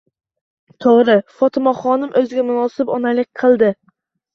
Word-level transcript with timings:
To'g'ri, 0.85 1.19
Fotimaxonim 1.43 2.19
o'ziga 2.25 2.49
munosib 2.51 2.95
onalik 3.01 3.35
qildi 3.45 3.77